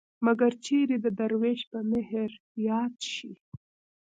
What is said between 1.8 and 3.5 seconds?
مهر ياد شي.